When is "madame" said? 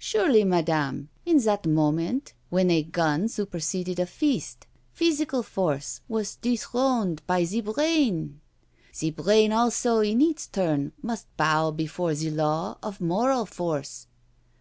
0.42-1.08